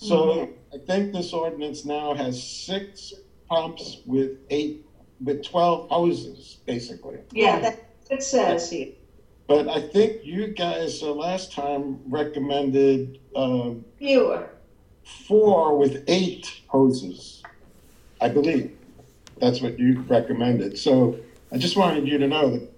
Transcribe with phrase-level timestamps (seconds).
[0.00, 3.12] So I think this ordinance now has six
[3.48, 4.86] pumps with eight,
[5.22, 7.18] with twelve hoses, basically.
[7.32, 7.76] Yeah, that's
[8.08, 8.92] what it says here.
[9.46, 14.48] But I think you guys, uh, last time recommended, um, Fewer.
[15.26, 17.42] four with eight hoses,
[18.22, 18.74] I believe.
[19.38, 20.78] That's what you recommended.
[20.78, 21.18] So
[21.52, 22.70] I just wanted you to know that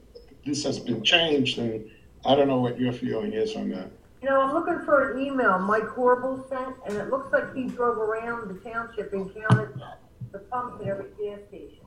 [0.44, 1.88] this has been changed, and
[2.24, 3.90] I don't know what your feeling is on that.
[4.22, 7.66] You know, I'm looking for an email Mike Horrible sent, and it looks like he
[7.66, 9.70] drove around the township and counted
[10.30, 11.84] the pumps at every gas station.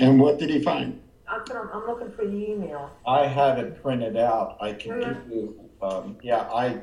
[0.00, 1.00] And what did he find?
[1.28, 2.90] I'm, I'm, I'm looking for the email.
[3.06, 4.56] I have it printed out.
[4.60, 5.12] I can Yeah.
[5.12, 6.80] give you, um, yeah, I,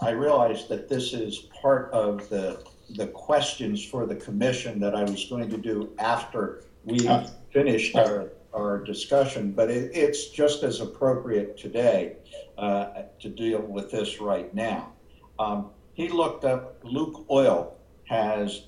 [0.00, 5.02] I realize that this is part of the, the questions for the commission that I
[5.02, 7.26] was going to do after we Ah.
[7.52, 12.16] finished our, our discussion, but it, it's just as appropriate today,
[12.56, 14.92] uh, to deal with this right now.
[15.38, 17.72] Um, he looked up, Lukoil
[18.04, 18.62] has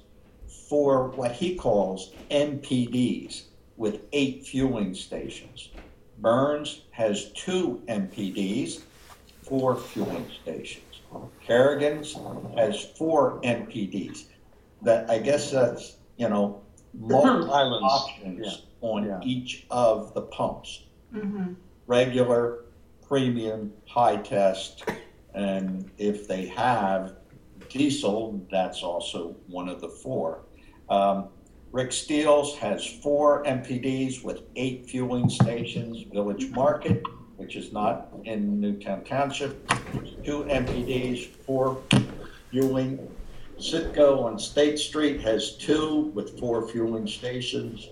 [0.69, 3.45] four, what he calls MPDs
[3.77, 5.71] with eight fueling stations.
[6.19, 8.83] Burns has two MPDs,
[9.43, 10.85] four fueling stations.
[11.45, 12.17] Kerrigan's
[12.57, 14.25] has four MPDs.
[14.83, 16.63] That, I guess that's, you know,
[16.99, 19.17] multiple Islands, yeah, options yeah.
[19.17, 20.85] on each of the pumps.
[21.15, 21.57] Mhm.
[21.87, 22.65] Regular,
[23.07, 24.85] premium, high test,
[25.35, 27.17] and if they have
[27.69, 30.43] diesel, that's also one of the four.
[30.89, 31.29] Um,
[31.73, 36.03] Rick Steels has four MPDs with eight fueling stations.
[36.13, 37.03] Village Market,
[37.37, 39.69] which is not in Newtown Township,
[40.25, 41.81] two MPDs, four
[42.51, 43.09] fueling.
[43.59, 47.91] Citgo on State Street has two with four fueling stations.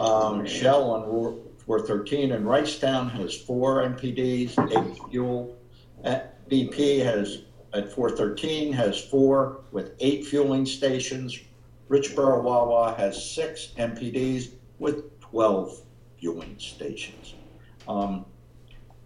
[0.00, 5.58] Um, Shell on Route 413 and Ricetown has four MPDs, eight fuel.
[6.02, 6.20] Uh,
[6.50, 7.42] BP has,
[7.74, 11.38] at 413, has four with eight fueling stations.
[11.90, 15.82] Richboro Wawa has six MPDs with 12
[16.18, 17.34] fueling stations.
[17.86, 18.24] Um,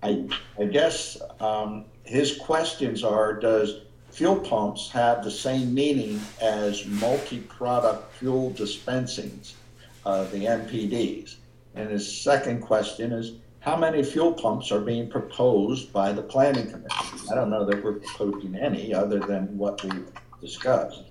[0.01, 0.29] I,
[0.61, 8.13] I guess um, his questions are, does fuel pumps have the same meaning as multi-product
[8.13, 9.57] fuel dispensings,
[10.05, 11.37] uh, the MPDs?
[11.75, 16.71] And his second question is, how many fuel pumps are being proposed by the planning
[16.71, 17.31] commission?
[17.31, 20.07] I don't know that we're proposing any other than what we've
[20.41, 21.05] discussed.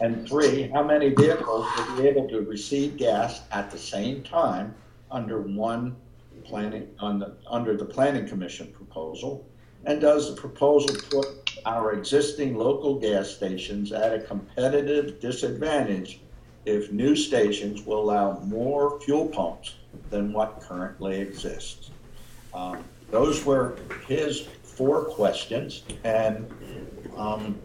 [0.00, 4.74] And three, how many vehicles will be able to receive gas at the same time
[5.10, 5.94] under one
[6.44, 9.46] planning, on the, under the planning commission proposal?
[9.84, 16.20] And does the proposal put our existing local gas stations at a competitive disadvantage
[16.64, 19.74] if new stations will allow more fuel pumps
[20.10, 21.90] than what currently exists?
[22.52, 23.76] Um, Those were
[24.06, 26.48] his four questions, and
[27.16, 27.58] um,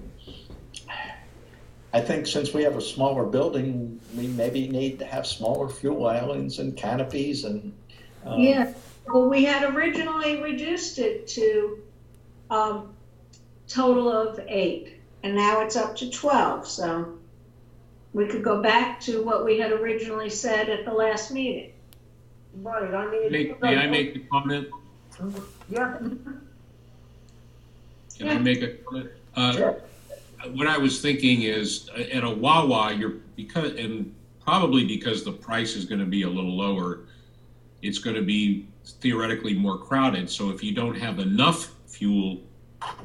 [1.93, 6.07] I think since we have a smaller building, we maybe need to have smaller fuel
[6.07, 7.73] islands and canopies and.
[8.25, 8.73] um, Yeah,
[9.07, 11.79] well, we had originally reduced it to,
[12.49, 12.93] um,
[13.67, 17.17] total of eight, and now it's up to twelve, so
[18.15, 21.73] we could go back to what we had originally said at the last meeting.
[22.61, 23.29] Right, I mean.
[23.29, 24.69] May, it's- may I make a comment?
[25.69, 25.97] Yeah,
[28.17, 29.09] Can I make a comment?
[29.35, 29.81] Uh, Sure.
[30.53, 35.33] what I was thinking is, uh, at a Wawa, you're, because, and probably because the
[35.33, 37.01] price is gonna be a little lower,
[37.81, 38.65] it's gonna be
[39.01, 42.41] theoretically more crowded, so if you don't have enough fuel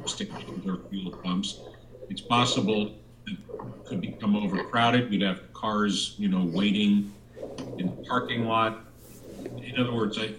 [0.06, 1.59] stations or fuel pumps,
[2.09, 2.92] it's possible it
[3.84, 7.12] could become overcrowded, We'd have cars, you know, waiting
[7.78, 8.84] in the parking lot.
[9.62, 10.32] In other words, I,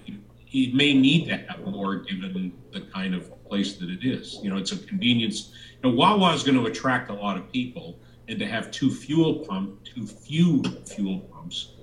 [0.52, 4.40] it may need to have more given the kind of place that it is.
[4.42, 5.52] You know, it's a convenience.
[5.82, 8.92] You know, Wawa is going to attract a lot of people, and to have two
[8.92, 11.74] fuel pump, too few fuel pumps,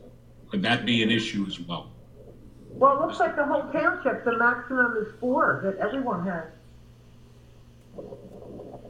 [0.48, 1.90] could that be an issue as well?
[2.78, 6.44] well, it looks like the whole township, the maximum is four that everyone has.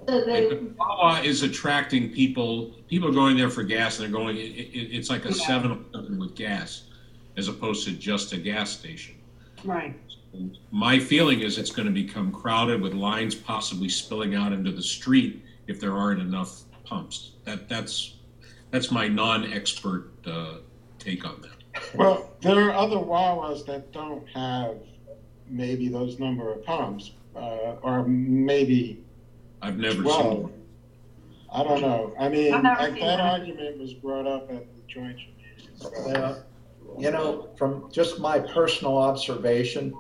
[0.09, 2.73] So they, And Wawa is attracting people.
[2.89, 4.39] People are going there for gas, and they're going.
[4.39, 6.85] It, it, it's like a Seven Eleven with gas,
[7.37, 9.17] as opposed to just a gas station.
[9.65, 9.95] right,
[10.71, 14.83] My feeling is it's going to become crowded with lines possibly spilling out into the
[14.83, 17.33] street if there aren't enough pumps.
[17.45, 18.17] That that's
[18.71, 20.55] that's my non-expert uh,
[20.99, 21.85] take on that.
[21.95, 24.79] Well, there are other Wawas that don't have
[25.47, 29.05] maybe those number of pumps, uh, or maybe
[29.63, 30.23] I've never twelve.
[30.23, 30.43] seen.
[30.43, 30.53] One.
[31.53, 32.15] I don't know.
[32.19, 35.69] I mean, I've like, seen that argument was brought up at the joint meeting.
[35.77, 36.35] so- Yeah.
[36.99, 39.95] You know, from just my personal observation,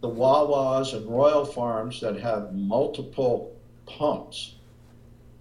[0.00, 3.54] the Wawas and Royal Farms that have multiple
[3.86, 4.56] pumps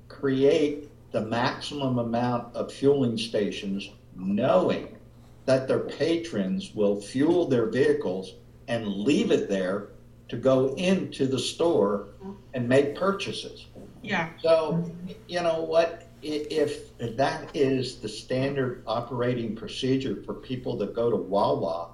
[0.08, 4.98] create the maximum amount of fueling stations knowing
[5.46, 8.36] that their patrons will fuel their vehicles
[8.68, 9.88] and leave it there
[10.30, 12.10] to go into the store
[12.54, 13.66] and make purchases.
[14.02, 14.90] Yeah, So,
[15.28, 21.18] you know what, if that is the standard operating procedure for people that go to
[21.18, 21.90] Wawa,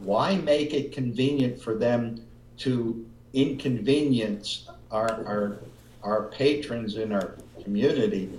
[0.00, 2.26] why make it convenient for them
[2.58, 5.58] to inconvenience our, our,
[6.02, 8.30] our patrons in our community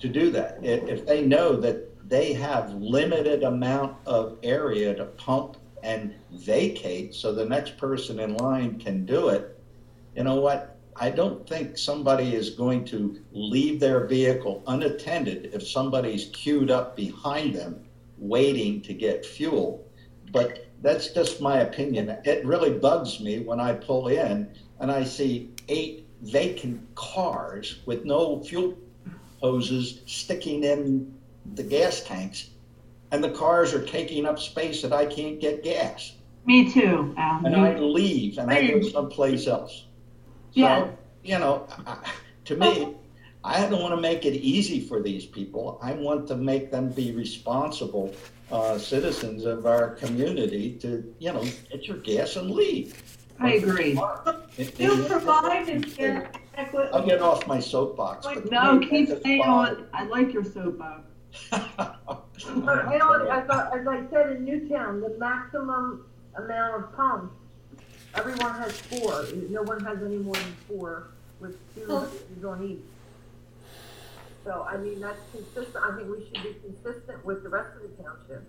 [0.00, 0.58] to do that?
[0.62, 7.14] If, if they know that they have limited amount of area to pump and vacate,
[7.14, 9.58] so the next person in line can do it,
[10.14, 10.76] you know what?
[10.96, 16.96] I don't think somebody is going to leave their vehicle unattended if somebody's queued up
[16.96, 17.84] behind them
[18.18, 19.86] waiting to get fuel.
[20.30, 22.16] But that's just my opinion.
[22.24, 28.04] It really bugs me when I pull in and I see eight vacant cars with
[28.04, 28.76] no fuel
[29.40, 31.14] hoses sticking in
[31.54, 32.49] the gas tanks.
[33.12, 36.12] And the cars are taking up space that I can't get gas.
[36.46, 37.44] me too, Al.
[37.44, 39.84] And I leave and I go someplace else.
[40.52, 40.80] Yeah.
[40.86, 41.98] So, you know, I- I-
[42.46, 42.94] to me,
[43.44, 45.78] I don't want to make it easy for these people.
[45.82, 48.12] I want to make them be responsible
[48.50, 53.00] uh, citizens of our community to, you know, get your gas and leave.
[53.38, 53.96] I agree.
[54.58, 55.86] It- You it- provided
[56.56, 56.90] adequate.
[56.92, 58.26] I'll get off my soapbox.
[58.26, 59.86] but No, keep that's staying on.
[59.94, 61.02] I like your soapbox.
[62.46, 66.06] But, you know, as I, as I said in Newtown, the maximum
[66.36, 67.34] amount of pumps,
[68.14, 69.26] everyone has four.
[69.50, 71.08] No one has any more than four
[71.40, 73.66] with two stations on each.
[74.44, 75.84] So, I mean, that's consistent.
[75.84, 78.48] I think we should be consistent with the rest of the township.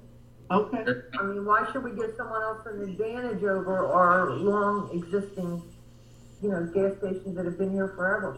[0.49, 1.01] Okay.
[1.19, 5.61] I mean, why should we give someone else an advantage over our long existing,
[6.41, 8.37] you know, gas stations that have been here forever?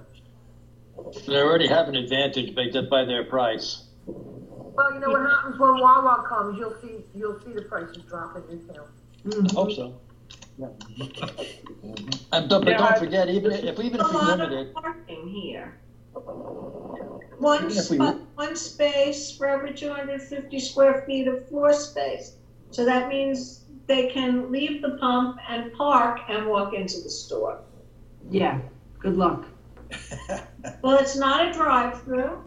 [1.27, 3.83] They already have an advantage by, just by their price.
[4.75, 8.35] Well, you know what happens when Wawa comes, you'll see, you'll see the prices drop
[8.37, 8.87] in your town.
[9.25, 9.51] Mm.
[9.53, 9.99] Hope so.
[12.31, 15.27] And don't, but don't forget, even if, even if A we lot limit of parking
[15.27, 15.77] here.
[17.39, 21.47] One Even if we- spot, one space for every two hundred fifty square feet of
[21.49, 22.37] floor space.
[22.71, 27.59] So that means they can leave the pump and park and walk into the store.
[28.29, 28.59] Yeah,
[28.99, 29.45] good luck.
[30.81, 32.43] Well, it's not a drive-through.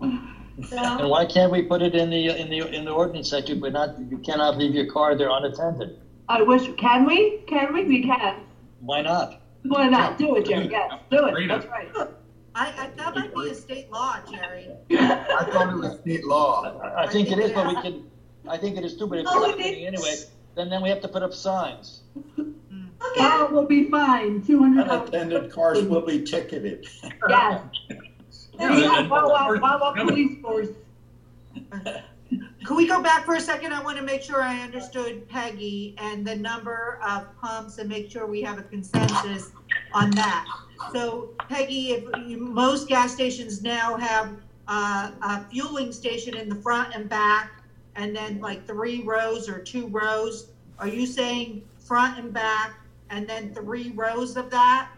[0.72, 3.56] and why can't we put it in the, in the, in the ordinance that you,
[3.60, 5.98] would not, you cannot leave your car there unattended?
[6.28, 7.42] I wish, can we?
[7.46, 7.84] Can we?
[7.84, 8.40] We can.
[8.80, 9.40] Why not?
[9.62, 10.18] Why not?
[10.18, 10.68] Do it, Jerry.
[10.70, 11.32] Yes, do it.
[11.32, 11.48] Great.
[11.48, 11.88] That's right.
[12.54, 14.68] I, I, that might be a state law, Jerry.
[14.90, 16.80] I thought it was state law.
[16.82, 18.04] I, I think it is, but we can,
[18.48, 20.00] I think it is too, but if No, we're oh, it doing it is.
[20.00, 20.16] anyway,
[20.56, 22.02] then, then we have to put up signs.
[22.38, 22.52] okay,
[23.20, 24.42] Oh, we'll be fine.
[24.42, 25.08] Two hundred dollars.
[25.10, 26.86] Unattended cars will be ticketed.
[27.28, 27.62] Yes.
[28.58, 30.68] Yeah, We have and- Wawa, Wawa police force.
[32.64, 33.72] Could we go back for a second?
[33.72, 38.10] I want to make sure I understood Peggy and the number of pumps and make
[38.10, 39.52] sure we have a consensus
[39.94, 40.46] on that.
[40.92, 44.32] So Peggy, if you, most gas stations now have
[44.66, 47.62] uh, a fueling station in the front and back,
[47.96, 52.78] and then like three rows or two rows, are you saying front and back,
[53.08, 54.90] and then three rows of that?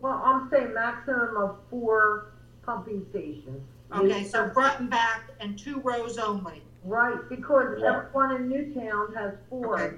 [0.00, 2.32] Well, I'm saying maximum of four
[2.68, 3.62] pumping stations.
[3.96, 6.62] Okay, so front and back and two rows only.
[6.84, 7.96] Right, because Yeah.
[7.96, 9.94] everyone in Newtown has four.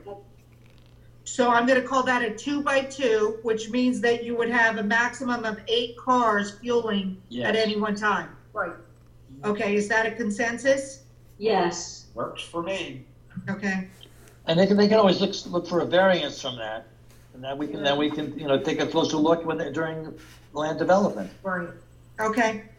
[1.25, 4.79] So I'm gonna call that a two by two, which means that you would have
[4.79, 7.57] a maximum of eight cars fueling at Yes.
[7.57, 8.29] any one time.
[8.53, 8.73] Right.
[9.45, 11.03] Okay, is that a consensus?
[11.39, 12.07] yes.
[12.15, 13.05] Works for me.
[13.49, 13.89] Okay,
[14.47, 16.87] And they can, they can always look, look for a variance from that.
[17.35, 19.73] And then we can, then we can, you know, take a closer look when, they-
[19.73, 20.13] during
[20.53, 21.31] land development.
[21.43, 21.69] Right.
[22.21, 22.71] Okay.